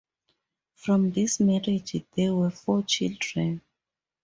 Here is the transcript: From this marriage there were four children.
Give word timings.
From 0.77 1.11
this 1.11 1.39
marriage 1.39 1.95
there 2.15 2.33
were 2.33 2.49
four 2.49 2.81
children. 2.81 3.61